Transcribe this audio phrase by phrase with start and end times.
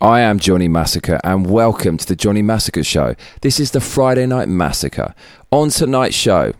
[0.00, 3.14] I am Johnny Massacre, and welcome to the Johnny Massacre Show.
[3.40, 5.14] This is the Friday Night Massacre.
[5.50, 6.52] On tonight's show,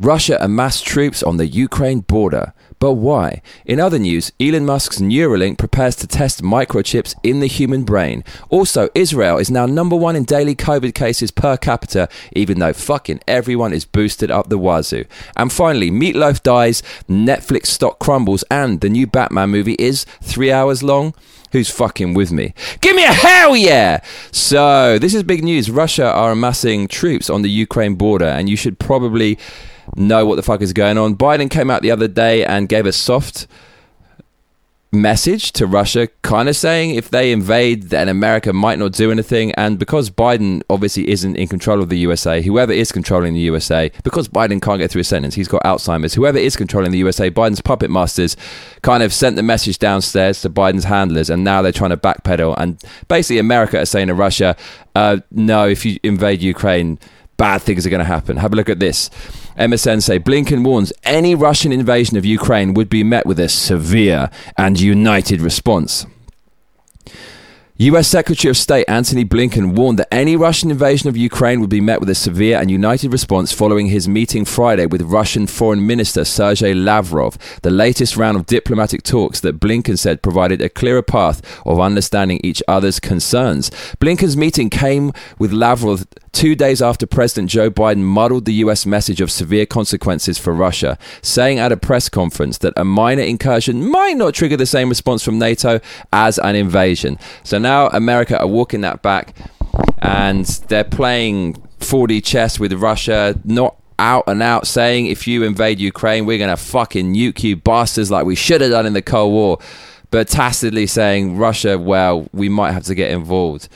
[0.00, 2.52] Russia amassed troops on the Ukraine border.
[2.80, 3.42] But why?
[3.64, 8.24] In other news, Elon Musk's Neuralink prepares to test microchips in the human brain.
[8.50, 13.20] Also, Israel is now number one in daily COVID cases per capita, even though fucking
[13.28, 15.04] everyone is boosted up the wazoo.
[15.36, 20.82] And finally, Meatloaf dies, Netflix stock crumbles, and the new Batman movie is three hours
[20.82, 21.14] long.
[21.54, 22.52] Who's fucking with me?
[22.80, 24.00] Give me a hell yeah!
[24.32, 25.70] So, this is big news.
[25.70, 29.38] Russia are amassing troops on the Ukraine border, and you should probably
[29.94, 31.14] know what the fuck is going on.
[31.14, 33.46] Biden came out the other day and gave a soft
[34.94, 39.52] message to Russia, kind of saying if they invade, then America might not do anything.
[39.52, 43.90] And because Biden obviously isn't in control of the USA, whoever is controlling the USA,
[44.02, 46.14] because Biden can't get through a sentence, he's got Alzheimer's.
[46.14, 48.36] Whoever is controlling the USA, Biden's puppet masters,
[48.82, 52.54] kind of sent the message downstairs to Biden's handlers, and now they're trying to backpedal.
[52.56, 54.56] And basically, America is saying to Russia,
[54.94, 56.98] uh, "No, if you invade Ukraine."
[57.36, 58.36] Bad things are going to happen.
[58.36, 59.10] Have a look at this.
[59.58, 64.30] MSN say Blinken warns any Russian invasion of Ukraine would be met with a severe
[64.58, 66.06] and united response.
[67.78, 71.80] US Secretary of State Antony Blinken warned that any Russian invasion of Ukraine would be
[71.80, 76.24] met with a severe and united response following his meeting Friday with Russian Foreign Minister
[76.24, 81.42] Sergei Lavrov, the latest round of diplomatic talks that Blinken said provided a clearer path
[81.66, 83.70] of understanding each other's concerns.
[83.98, 89.20] Blinken's meeting came with Lavrov two days after President Joe Biden muddled the US message
[89.20, 94.16] of severe consequences for Russia, saying at a press conference that a minor incursion might
[94.16, 95.80] not trigger the same response from NATO
[96.12, 97.18] as an invasion.
[97.44, 99.34] So now America are walking that back
[100.02, 105.78] and they're playing 4D chess with Russia, not out and out saying if you invade
[105.78, 109.02] Ukraine, we're going to fucking nuke you bastards like we should have done in the
[109.02, 109.58] Cold War.
[110.10, 113.68] But tacitly saying, Russia, well, we might have to get involved.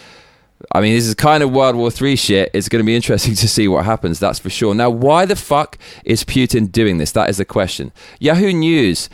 [0.73, 2.51] I mean, this is kind of World War Three shit.
[2.53, 4.19] It's going to be interesting to see what happens.
[4.19, 4.75] That's for sure.
[4.75, 7.13] Now, why the fuck is Putin doing this?
[7.13, 7.93] That is the question.
[8.19, 9.09] Yahoo News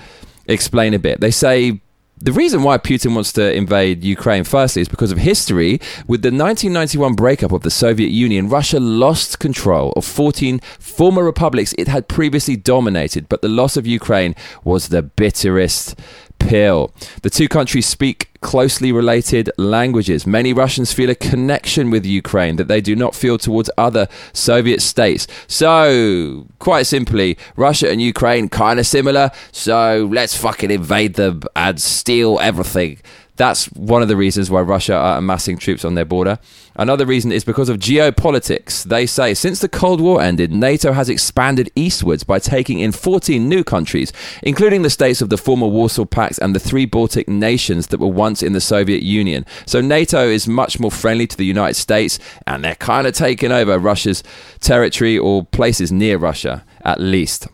[0.46, 1.20] explain a bit.
[1.20, 1.80] They say
[2.24, 5.80] the reason why Putin wants to invade Ukraine, firstly, is because of history.
[6.06, 11.74] With the 1991 breakup of the Soviet Union, Russia lost control of 14 former republics
[11.76, 15.98] it had previously dominated, but the loss of Ukraine was the bitterest
[16.44, 16.92] pill.
[17.22, 20.26] The two countries speak closely related languages.
[20.26, 24.82] Many Russians feel a connection with Ukraine that they do not feel towards other Soviet
[24.82, 25.26] states.
[25.46, 29.30] So, quite simply, Russia and Ukraine kind of similar.
[29.50, 32.98] So, let's fucking invade them and steal everything.
[33.36, 36.38] That's one of the reasons why Russia are amassing troops on their border.
[36.76, 38.84] Another reason is because of geopolitics.
[38.84, 43.48] They say since the Cold War ended, NATO has expanded eastwards by taking in 14
[43.48, 44.12] new countries,
[44.42, 48.06] including the states of the former Warsaw Pact and the three Baltic nations that were
[48.06, 49.44] once in the Soviet Union.
[49.66, 53.50] So NATO is much more friendly to the United States, and they're kind of taking
[53.50, 54.22] over Russia's
[54.60, 57.48] territory or places near Russia, at least.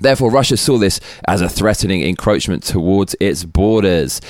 [0.00, 4.20] Therefore, Russia saw this as a threatening encroachment towards its borders.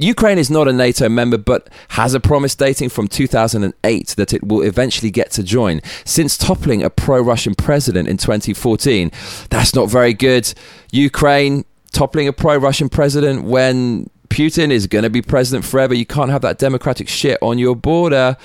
[0.00, 4.42] Ukraine is not a NATO member, but has a promise dating from 2008 that it
[4.46, 5.82] will eventually get to join.
[6.06, 9.10] Since toppling a pro Russian president in 2014,
[9.50, 10.52] that's not very good.
[10.90, 15.92] Ukraine toppling a pro Russian president when Putin is going to be president forever.
[15.92, 18.38] You can't have that democratic shit on your border.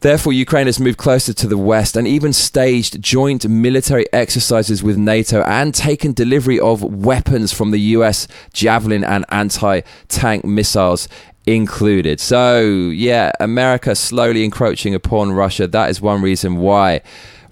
[0.00, 4.98] Therefore, Ukraine has moved closer to the West and even staged joint military exercises with
[4.98, 11.08] NATO and taken delivery of weapons from the US Javelin and anti tank missiles
[11.46, 12.20] included.
[12.20, 12.60] So,
[12.90, 15.66] yeah, America slowly encroaching upon Russia.
[15.66, 17.02] That is one reason why.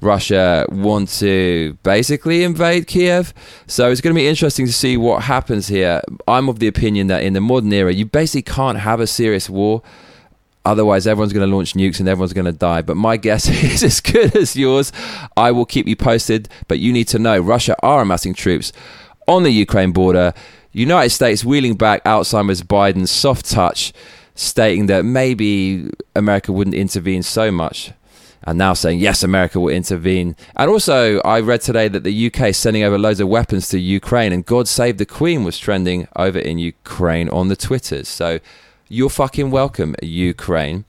[0.03, 3.32] Russia want to basically invade Kiev.
[3.69, 6.03] So it's going to be interesting to see what happens here.
[6.26, 9.48] I'm of the opinion that in the modern era, you basically can't have a serious
[9.48, 9.80] war
[10.65, 12.83] Otherwise, everyone's going to launch nukes and everyone's going to die.
[12.83, 14.93] But my guess is as good as yours.
[15.37, 16.49] I will keep you posted.
[16.69, 18.72] But you need to know Russia are amassing troops
[19.27, 20.34] on the Ukraine border.
[20.72, 23.93] United States wheeling back Alzheimer's Biden's soft touch,
[24.34, 27.92] stating that maybe America wouldn't intervene so much.
[28.45, 30.34] And now saying, yes, America will intervene.
[30.57, 33.78] And also, I read today that the UK is sending over loads of weapons to
[33.78, 38.09] Ukraine, and God Save the Queen was trending over in Ukraine on the Twitters.
[38.09, 38.41] So
[38.92, 40.84] you're fucking welcome, Ukraine.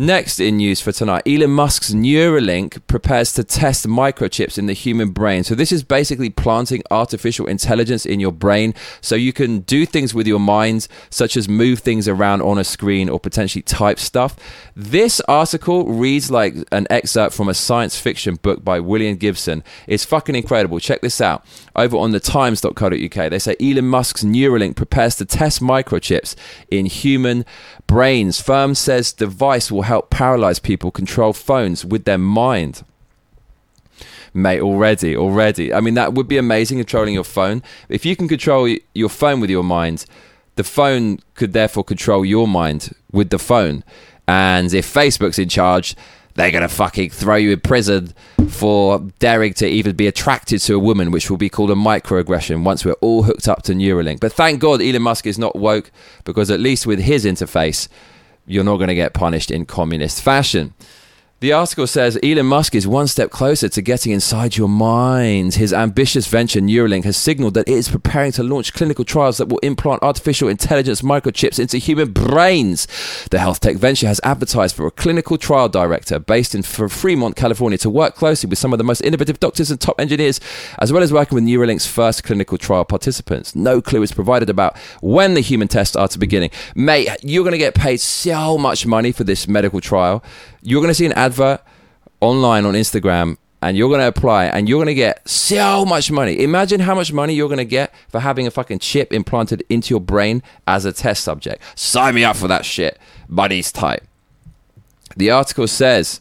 [0.00, 5.10] Next in news for tonight, Elon Musk's Neuralink prepares to test microchips in the human
[5.10, 5.44] brain.
[5.44, 10.14] So this is basically planting artificial intelligence in your brain so you can do things
[10.14, 14.36] with your mind, such as move things around on a screen or potentially type stuff.
[14.74, 19.62] This article reads like an excerpt from a science fiction book by William Gibson.
[19.86, 20.80] It's fucking incredible.
[20.80, 21.44] Check this out.
[21.76, 22.90] Over on the times.co.uk,
[23.30, 26.36] they say Elon Musk's Neuralink prepares to test microchips
[26.70, 27.44] in human
[27.86, 28.40] brains.
[28.40, 32.84] Firm says device will help paralyze people control phones with their mind.
[34.32, 35.74] Mate, already, already.
[35.74, 37.60] I mean, that would be amazing controlling your phone.
[37.88, 40.06] If you can control your phone with your mind,
[40.54, 43.82] the phone could therefore control your mind with the phone.
[44.28, 45.96] And if Facebook's in charge,
[46.34, 48.14] they're going to fucking throw you in prison
[48.48, 52.62] for daring to even be attracted to a woman, which will be called a microaggression
[52.62, 54.20] once we're all hooked up to Neuralink.
[54.20, 55.90] But thank God Elon Musk is not woke
[56.22, 57.88] because at least with his interface,
[58.50, 60.74] you're not going to get punished in communist fashion.
[61.40, 65.54] The article says Elon Musk is one step closer to getting inside your mind.
[65.54, 69.48] His ambitious venture, Neuralink, has signaled that it is preparing to launch clinical trials that
[69.48, 72.86] will implant artificial intelligence microchips into human brains.
[73.30, 77.78] The health tech venture has advertised for a clinical trial director based in Fremont, California,
[77.78, 80.40] to work closely with some of the most innovative doctors and top engineers,
[80.78, 83.56] as well as working with Neuralink's first clinical trial participants.
[83.56, 86.50] No clue is provided about when the human tests are to beginning.
[86.74, 90.22] Mate, you're going to get paid so much money for this medical trial
[90.62, 91.62] you're going to see an advert
[92.20, 96.10] online on Instagram and you're going to apply and you're going to get so much
[96.10, 96.42] money.
[96.42, 99.90] Imagine how much money you're going to get for having a fucking chip implanted into
[99.90, 101.62] your brain as a test subject.
[101.78, 102.98] Sign me up for that shit.
[103.28, 104.02] Money's tight.
[105.16, 106.20] The article says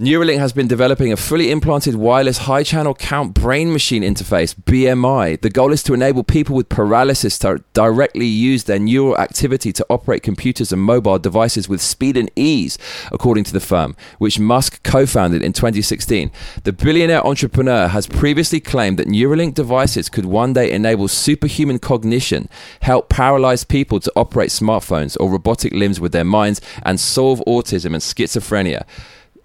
[0.00, 5.38] Neuralink has been developing a fully implanted wireless high channel count brain machine interface, BMI.
[5.42, 9.84] The goal is to enable people with paralysis to directly use their neural activity to
[9.90, 12.78] operate computers and mobile devices with speed and ease,
[13.12, 16.30] according to the firm, which Musk co founded in 2016.
[16.64, 22.48] The billionaire entrepreneur has previously claimed that Neuralink devices could one day enable superhuman cognition,
[22.80, 27.92] help paralyzed people to operate smartphones or robotic limbs with their minds, and solve autism
[27.92, 28.86] and schizophrenia.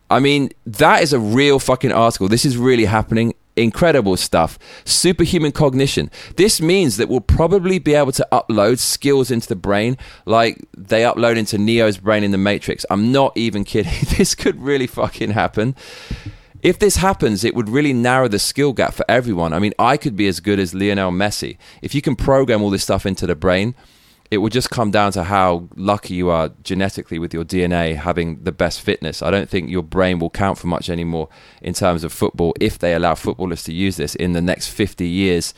[0.09, 2.27] I mean, that is a real fucking article.
[2.27, 3.33] This is really happening.
[3.55, 4.59] Incredible stuff.
[4.83, 6.11] Superhuman cognition.
[6.35, 11.01] This means that we'll probably be able to upload skills into the brain like they
[11.01, 12.85] upload into Neo's brain in the Matrix.
[12.89, 13.93] I'm not even kidding.
[14.17, 15.75] This could really fucking happen.
[16.61, 19.53] If this happens, it would really narrow the skill gap for everyone.
[19.53, 21.57] I mean, I could be as good as Lionel Messi.
[21.81, 23.75] If you can program all this stuff into the brain,
[24.35, 28.43] it will just come down to how lucky you are genetically with your DNA having
[28.43, 29.21] the best fitness.
[29.21, 31.29] I don't think your brain will count for much anymore
[31.61, 35.07] in terms of football if they allow footballers to use this in the next 50
[35.07, 35.53] years.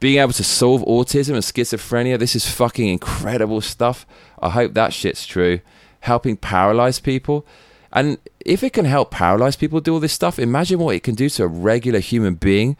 [0.00, 4.04] Being able to solve autism and schizophrenia, this is fucking incredible stuff.
[4.40, 5.60] I hope that shit's true.
[6.00, 7.46] Helping paralyze people.
[7.92, 11.14] And if it can help paralyze people do all this stuff, imagine what it can
[11.14, 12.76] do to a regular human being,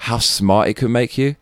[0.00, 1.36] how smart it could make you.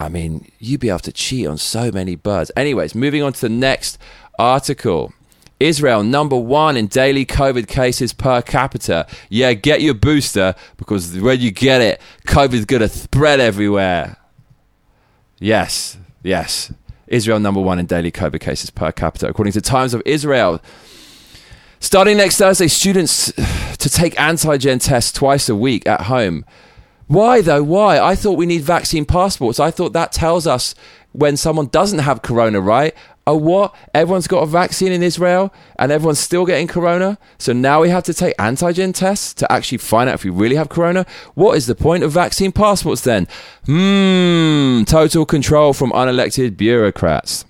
[0.00, 2.50] I mean, you'd be able to cheat on so many birds.
[2.56, 3.98] Anyways, moving on to the next
[4.38, 5.12] article.
[5.60, 9.06] Israel, number one in daily COVID cases per capita.
[9.28, 14.16] Yeah, get your booster because when you get it, COVID's going to spread everywhere.
[15.38, 16.72] Yes, yes.
[17.06, 20.62] Israel, number one in daily COVID cases per capita, according to Times of Israel.
[21.78, 23.26] Starting next Thursday, students
[23.78, 26.46] to take antigen tests twice a week at home.
[27.10, 27.64] Why though?
[27.64, 27.98] Why?
[27.98, 29.58] I thought we need vaccine passports.
[29.58, 30.76] I thought that tells us
[31.10, 32.94] when someone doesn't have corona, right?
[33.26, 33.74] Oh, what?
[33.92, 37.18] Everyone's got a vaccine in Israel and everyone's still getting corona.
[37.36, 40.54] So now we have to take antigen tests to actually find out if we really
[40.54, 41.04] have corona.
[41.34, 43.26] What is the point of vaccine passports then?
[43.66, 47.44] Hmm, total control from unelected bureaucrats.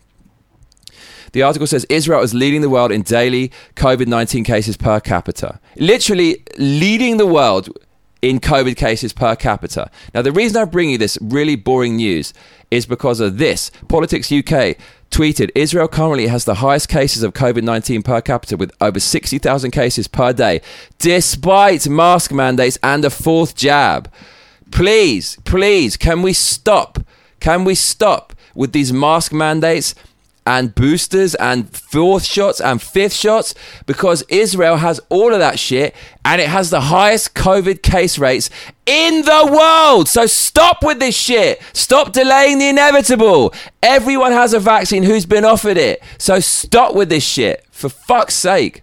[1.32, 5.60] The article says Israel is leading the world in daily COVID 19 cases per capita.
[5.76, 7.68] Literally leading the world
[8.22, 9.90] in COVID cases per capita.
[10.14, 12.34] Now, the reason I bring you this really boring news
[12.70, 13.70] is because of this.
[13.88, 14.76] Politics UK
[15.10, 19.70] tweeted Israel currently has the highest cases of COVID 19 per capita with over 60,000
[19.70, 20.60] cases per day,
[20.98, 24.10] despite mask mandates and a fourth jab.
[24.70, 26.98] Please, please, can we stop?
[27.40, 29.94] Can we stop with these mask mandates?
[30.46, 33.54] And boosters and fourth shots and fifth shots
[33.86, 35.94] because Israel has all of that shit
[36.24, 38.50] and it has the highest COVID case rates
[38.86, 40.08] in the world.
[40.08, 41.62] So stop with this shit.
[41.72, 43.54] Stop delaying the inevitable.
[43.82, 46.02] Everyone has a vaccine who's been offered it.
[46.18, 47.64] So stop with this shit.
[47.70, 48.82] For fuck's sake.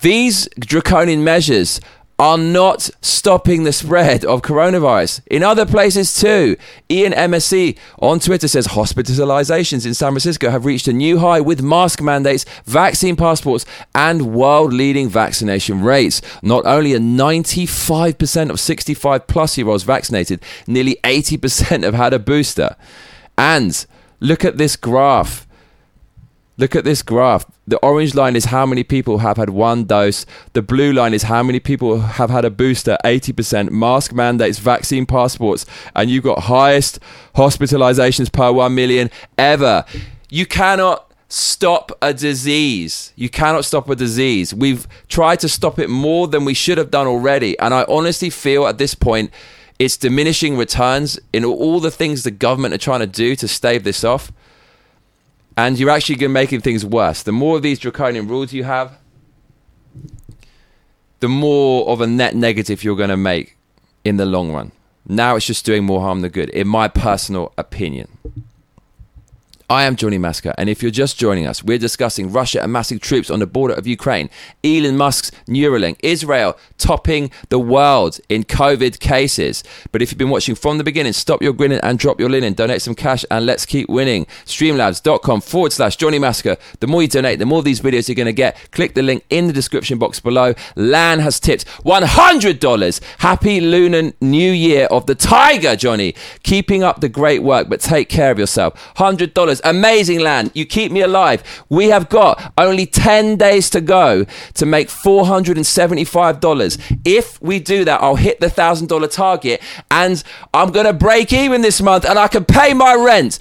[0.00, 1.80] These draconian measures
[2.18, 5.20] are not stopping the spread of coronavirus.
[5.26, 6.56] In other places too.
[6.90, 11.62] Ian MSC on Twitter says hospitalizations in San Francisco have reached a new high with
[11.62, 13.64] mask mandates, vaccine passports,
[13.94, 16.20] and world leading vaccination rates.
[16.42, 22.18] Not only are 95% of 65 plus year olds vaccinated, nearly 80% have had a
[22.18, 22.76] booster.
[23.36, 23.84] And
[24.20, 25.46] look at this graph.
[26.56, 27.46] Look at this graph.
[27.66, 30.26] The orange line is how many people have had one dose.
[30.52, 33.70] The blue line is how many people have had a booster, 80%.
[33.70, 35.64] Mask mandates, vaccine passports,
[35.94, 36.98] and you've got highest
[37.36, 39.84] hospitalizations per 1 million ever.
[40.28, 43.12] You cannot stop a disease.
[43.16, 44.52] You cannot stop a disease.
[44.52, 47.58] We've tried to stop it more than we should have done already.
[47.58, 49.30] And I honestly feel at this point
[49.78, 53.84] it's diminishing returns in all the things the government are trying to do to stave
[53.84, 54.30] this off.
[55.56, 57.22] And you're actually going making things worse.
[57.22, 58.98] The more of these draconian rules you have,
[61.20, 63.56] the more of a net negative you're going to make
[64.04, 64.72] in the long run.
[65.06, 68.08] Now it's just doing more harm than good, in my personal opinion.
[69.72, 73.30] I am Johnny Massacre, and if you're just joining us, we're discussing Russia amassing troops
[73.30, 74.28] on the border of Ukraine,
[74.62, 79.64] Elon Musk's Neuralink, Israel topping the world in COVID cases.
[79.90, 82.52] But if you've been watching from the beginning, stop your grinning and drop your linen,
[82.52, 84.26] donate some cash, and let's keep winning.
[84.44, 86.58] Streamlabs.com forward slash Johnny Massacre.
[86.80, 88.72] The more you donate, the more these videos you're going to get.
[88.72, 90.52] Click the link in the description box below.
[90.76, 93.00] Lan has tipped $100.
[93.20, 96.14] Happy Lunar New Year of the Tiger, Johnny.
[96.42, 98.74] Keeping up the great work, but take care of yourself.
[98.96, 100.50] $100 amazing Lan.
[100.54, 101.42] You keep me alive.
[101.68, 107.00] We have got only 10 days to go to make $475.
[107.04, 110.22] If we do that, I'll hit the $1,000 target and
[110.54, 113.38] I'm going to break even this month and I can pay my rent.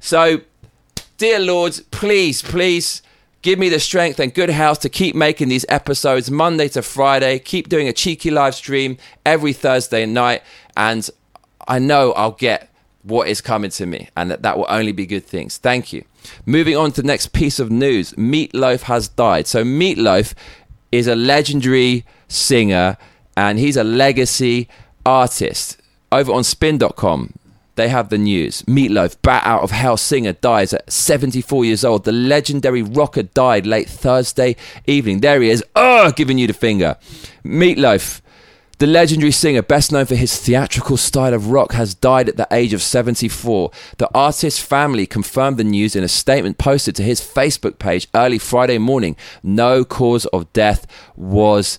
[0.00, 0.40] So,
[1.18, 3.02] dear Lord, please, please
[3.42, 7.38] give me the strength and good health to keep making these episodes Monday to Friday.
[7.38, 10.42] Keep doing a cheeky live stream every Thursday night.
[10.76, 11.08] And
[11.66, 12.69] I know I'll get
[13.02, 15.56] what is coming to me and that that will only be good things.
[15.56, 16.04] Thank you.
[16.44, 19.46] Moving on to the next piece of news Meatloaf has died.
[19.46, 20.34] So, Meatloaf
[20.92, 22.96] is a legendary singer
[23.36, 24.68] and he's a legacy
[25.06, 25.78] artist.
[26.12, 27.34] Over on spin.com,
[27.76, 28.62] they have the news.
[28.62, 32.04] Meatloaf, Bat Out of Hell singer, dies at 74 years old.
[32.04, 35.20] The legendary rocker died late Thursday evening.
[35.20, 36.96] There he is, oh, giving you the finger.
[37.44, 38.20] Meatloaf
[38.80, 42.48] the legendary singer, best known for his theatrical style of rock, has died at the
[42.50, 43.70] age of 74.
[43.98, 48.38] The artist's family confirmed the news in a statement posted to his Facebook page early
[48.38, 49.16] Friday morning.
[49.42, 51.78] No cause of death was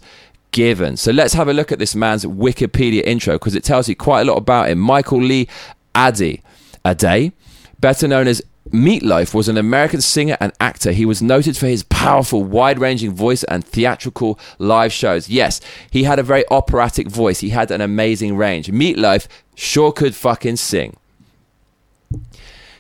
[0.51, 0.95] given.
[0.95, 4.21] So let's have a look at this man's Wikipedia intro because it tells you quite
[4.21, 4.77] a lot about him.
[4.77, 5.47] Michael Lee
[5.95, 6.43] Addy,
[6.85, 7.31] Aday,
[7.79, 10.91] better known as Meatloaf was an American singer and actor.
[10.91, 15.29] He was noted for his powerful, wide ranging voice and theatrical live shows.
[15.29, 17.39] Yes, he had a very operatic voice.
[17.39, 18.71] He had an amazing range.
[18.71, 20.95] Meatloaf sure could fucking sing.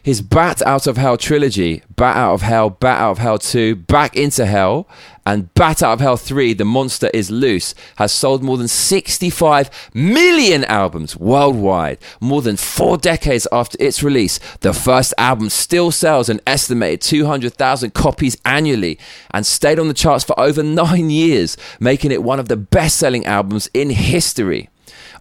[0.03, 3.75] His Bat Out of Hell trilogy, Bat Out of Hell, Bat Out of Hell 2,
[3.75, 4.87] Back into Hell,
[5.27, 9.69] and Bat Out of Hell 3, The Monster is Loose, has sold more than 65
[9.93, 11.99] million albums worldwide.
[12.19, 17.93] More than four decades after its release, the first album still sells an estimated 200,000
[17.93, 18.97] copies annually
[19.29, 22.97] and stayed on the charts for over nine years, making it one of the best
[22.97, 24.70] selling albums in history.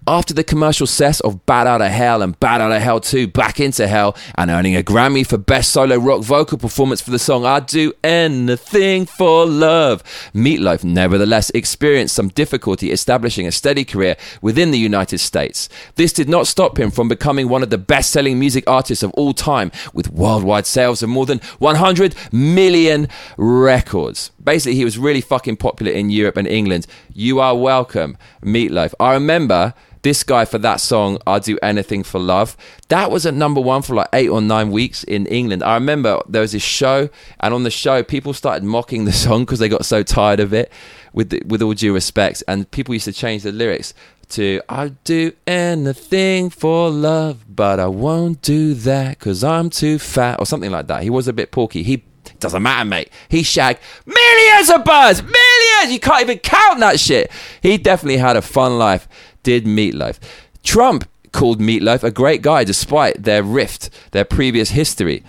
[0.06, 3.28] After the commercial success of Bat Out of Hell and Bat Out of Hell 2
[3.28, 7.18] Back into Hell and earning a Grammy for Best Solo Rock Vocal Performance for the
[7.18, 10.02] song I'd Do Anything for Love,
[10.34, 15.68] Meatloaf nevertheless experienced some difficulty establishing a steady career within the United States.
[15.96, 19.12] This did not stop him from becoming one of the best selling music artists of
[19.12, 24.30] all time with worldwide sales of more than 100 million records.
[24.42, 26.86] Basically, he was really fucking popular in Europe and England.
[27.12, 28.94] You are welcome, Meatloaf.
[28.98, 32.56] I remember this guy for that song, I'll Do Anything for Love.
[32.88, 35.62] That was at number one for like eight or nine weeks in England.
[35.62, 37.08] I remember there was this show,
[37.40, 40.52] and on the show, people started mocking the song because they got so tired of
[40.52, 40.72] it,
[41.12, 42.42] with, the, with all due respect.
[42.48, 43.94] And people used to change the lyrics
[44.30, 50.38] to I'll do anything for love, but I won't do that because I'm too fat,
[50.38, 51.02] or something like that.
[51.02, 51.82] He was a bit porky.
[51.82, 52.04] He
[52.38, 53.10] doesn't matter, mate.
[53.28, 55.92] He shagged millions of birds, millions.
[55.92, 57.30] You can't even count that shit.
[57.60, 59.08] He definitely had a fun life
[59.42, 60.18] did Meatloaf.
[60.62, 65.22] Trump called Meatloaf a great guy despite their rift, their previous history.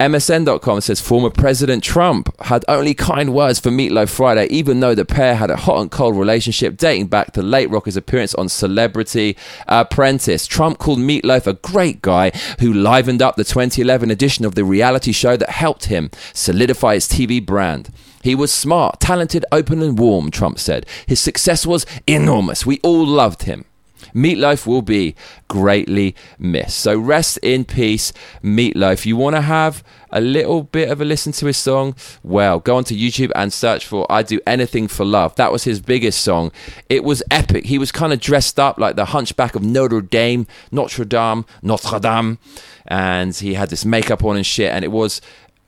[0.00, 5.04] MSN.com says former President Trump had only kind words for Meatloaf Friday, even though the
[5.04, 9.36] pair had a hot and cold relationship dating back to late Rocker's appearance on Celebrity
[9.68, 10.48] Apprentice.
[10.48, 15.12] Trump called Meatloaf a great guy who livened up the 2011 edition of the reality
[15.12, 17.90] show that helped him solidify his TV brand.
[18.24, 20.86] He was smart, talented, open, and warm, Trump said.
[21.06, 22.64] His success was enormous.
[22.64, 23.66] We all loved him.
[24.14, 25.14] Meatloaf will be
[25.46, 26.78] greatly missed.
[26.78, 29.04] So rest in peace, Meatloaf.
[29.04, 31.96] You want to have a little bit of a listen to his song?
[32.22, 35.34] Well, go onto YouTube and search for I Do Anything for Love.
[35.36, 36.50] That was his biggest song.
[36.88, 37.66] It was epic.
[37.66, 41.98] He was kind of dressed up like the hunchback of Notre Dame, Notre Dame, Notre
[41.98, 42.38] Dame.
[42.86, 44.72] And he had this makeup on and shit.
[44.72, 45.20] And it was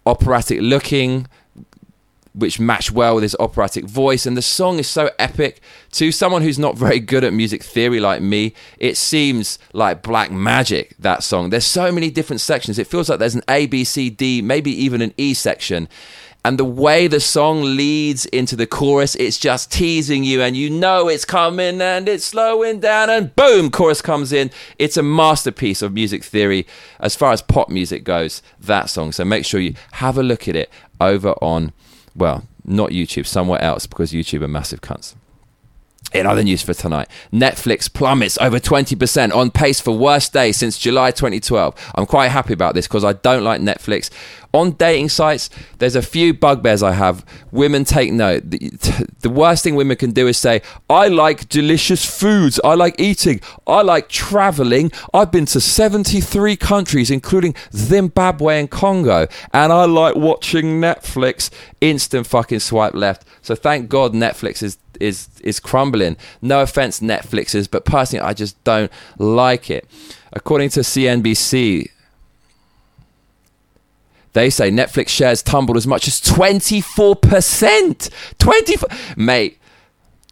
[0.07, 1.27] operatic looking
[2.37, 4.26] which match well with his operatic voice.
[4.26, 5.61] And the song is so epic.
[5.93, 10.31] To someone who's not very good at music theory like me, it seems like black
[10.31, 11.49] magic, that song.
[11.49, 12.78] There's so many different sections.
[12.78, 15.88] It feels like there's an A, B, C, D, maybe even an E section.
[16.45, 20.71] And the way the song leads into the chorus, it's just teasing you, and you
[20.71, 24.52] know it's coming and it's slowing down, and boom, chorus comes in.
[24.78, 26.64] It's a masterpiece of music theory
[27.00, 29.11] as far as pop music goes, that song.
[29.11, 31.73] So make sure you have a look at it over on
[32.17, 35.15] well, not YouTube, somewhere else because YouTube are massive cunts.
[36.13, 40.79] In other news for tonight, Netflix plummets over 20% on pace for worst day since
[40.79, 41.75] July 2012.
[41.97, 44.11] I'm quite happy about this because I don't like Netflix.
[44.55, 47.27] On dating sites, there's a few bugbears I have.
[47.51, 48.51] Women take note.
[48.51, 48.71] The,
[49.21, 52.59] the worst thing women can do is say, I like delicious foods.
[52.65, 53.41] I like eating.
[53.67, 54.93] I like traveling.
[55.13, 59.27] I've been to 73 countries, including Zimbabwe and Congo.
[59.53, 61.51] And I like watching Netflix.
[61.83, 63.27] Instant fucking swipe left.
[63.43, 66.17] So thank God Netflix is is is crumbling.
[66.43, 69.87] No offense, Netflixes, but personally, I just don't like it.
[70.33, 71.91] According to CNBC,
[74.33, 78.11] they say Netflix shares tumbled as much as 24%.
[78.38, 79.59] 24 Mate,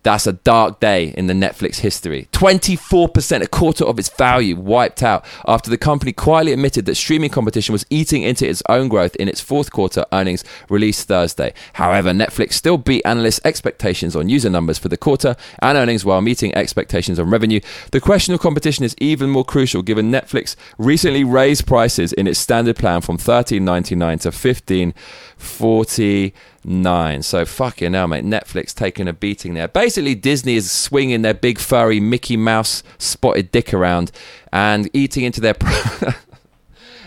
[0.05, 2.29] that's a dark day in the Netflix history.
[2.33, 7.31] 24%, a quarter of its value wiped out after the company quietly admitted that streaming
[7.31, 11.55] competition was eating into its own growth in its fourth quarter earnings released Thursday.
[11.73, 16.21] However, Netflix still beat analysts' expectations on user numbers for the quarter and earnings while
[16.21, 17.61] meeting expectations on revenue.
[17.91, 22.39] The question of competition is even more crucial given Netflix recently raised prices in its
[22.39, 26.33] standard plan from $13.99 to $15.40
[26.65, 27.23] nine.
[27.23, 28.25] So fucking hell, mate.
[28.25, 29.69] Netflix taking a beating there.
[29.69, 34.11] Basically, Disney is swinging their big furry Mickey Mouse spotted dick around
[34.53, 35.55] and eating into their.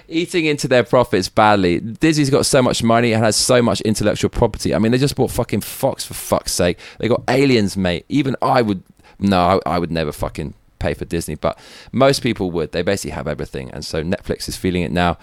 [0.09, 1.79] eating into their profits badly.
[1.79, 4.73] Disney's got so much money and has so much intellectual property.
[4.73, 6.79] I mean, they just bought fucking Fox for fuck's sake.
[6.99, 8.05] They got aliens, mate.
[8.07, 8.83] Even I would,
[9.19, 11.59] no, I, I would never fucking pay for Disney, but
[11.91, 12.71] most people would.
[12.71, 15.17] They basically have everything, and so Netflix is feeling it now.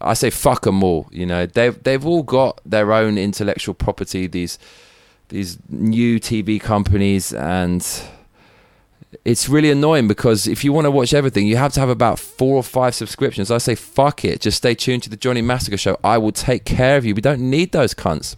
[0.00, 1.08] I say fuck them all.
[1.10, 4.26] You know, they've they've all got their own intellectual property.
[4.26, 4.58] These
[5.28, 7.86] these new TV companies, and
[9.24, 12.18] it's really annoying because if you want to watch everything, you have to have about
[12.18, 13.50] four or five subscriptions.
[13.50, 14.40] I say fuck it.
[14.40, 15.98] Just stay tuned to the Johnny Massacre Show.
[16.04, 17.14] I will take care of you.
[17.14, 18.36] We don't need those cunts.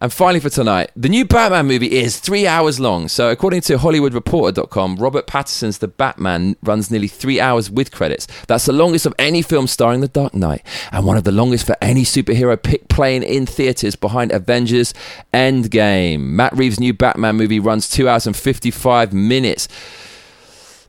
[0.00, 3.08] And finally, for tonight, the new Batman movie is three hours long.
[3.08, 8.28] So, according to HollywoodReporter.com, Robert Pattinson's The Batman runs nearly three hours with credits.
[8.46, 11.66] That's the longest of any film starring The Dark Knight, and one of the longest
[11.66, 14.94] for any superhero pick playing in theaters behind Avengers
[15.34, 16.20] Endgame.
[16.20, 19.66] Matt Reeves' new Batman movie runs two hours and 55 minutes.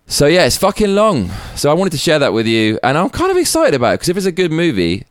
[0.05, 1.31] So, yeah, it's fucking long.
[1.55, 3.95] So, I wanted to share that with you, and I'm kind of excited about it
[3.95, 5.07] because if it's a good movie,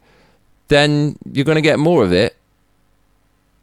[0.69, 2.38] then you're going to get more of it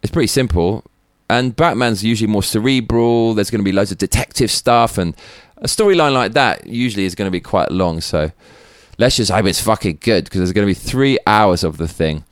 [0.06, 0.84] it's pretty simple.
[1.32, 3.34] And Batman's usually more cerebral.
[3.34, 5.16] There's going to be loads of detective stuff, and
[5.58, 8.02] a storyline like that usually is going to be quite long.
[8.02, 8.32] So
[9.00, 11.88] let's just hope it's fucking good because there's going to be three hours of the
[11.88, 12.24] thing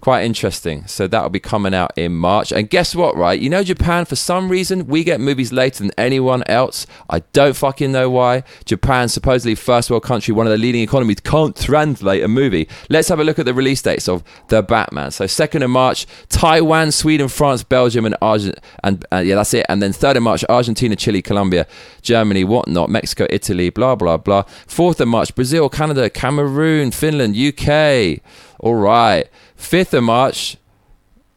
[0.00, 0.86] quite interesting.
[0.86, 2.52] So that'll be coming out in March.
[2.52, 3.38] And guess what, right?
[3.38, 6.86] You know, Japan, for some reason, we get movies later than anyone else.
[7.08, 8.44] I don't fucking know why.
[8.64, 12.68] Japan, supposedly first world country, one of the leading economies, can't translate a movie.
[12.88, 15.10] Let's have a look at the release dates of The Batman.
[15.10, 18.60] So 2nd of March, Taiwan, Sweden, France, Belgium, and Argentina.
[18.82, 19.66] And uh, yeah, that's it.
[19.68, 21.66] And then 3rd of March, Argentina, Chile, Colombia,
[22.02, 24.42] Germany, whatnot, Mexico, Italy, blah, blah, blah.
[24.66, 28.20] 4th of March, Brazil, Canada, Cameroon, Finland, UK.
[28.60, 29.28] All right.
[29.60, 30.56] 5th of March,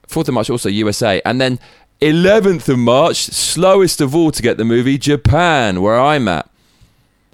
[0.07, 1.21] 4th of March, also USA.
[1.25, 1.59] And then
[2.01, 6.49] 11th of March, slowest of all to get the movie, Japan, where I'm at.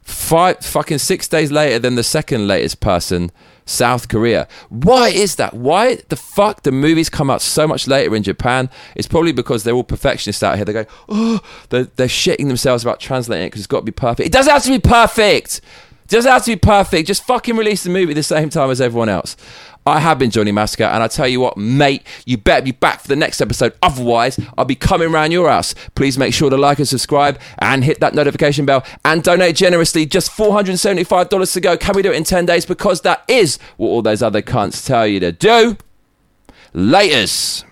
[0.04, 3.32] Five, fucking six days later than the second latest person,
[3.66, 4.48] South Korea.
[4.70, 5.54] Why is that?
[5.54, 8.70] Why the fuck the movies come out so much later in Japan?
[8.96, 10.66] It's probably because they're all perfectionists out here.
[10.66, 13.92] They go, oh, they're, they're shitting themselves about translating it because it's got to be
[13.92, 14.26] perfect.
[14.26, 15.62] It doesn't have to be perfect.
[16.04, 17.08] It Doesn't have to be perfect.
[17.08, 19.38] Just fucking release the movie the same time as everyone else.
[19.86, 23.02] I have been Johnny Massacre, and I tell you what, mate, you better be back
[23.02, 23.74] for the next episode.
[23.82, 25.74] Otherwise, I'll be coming round your house.
[25.96, 30.06] Please make sure to like and subscribe and hit that notification bell and donate generously.
[30.06, 31.78] Just $475 to go.
[31.78, 32.66] Can we do it in 10 days?
[32.66, 35.78] Because that is what all those other cunts tell you to do.
[36.74, 37.64] Laters.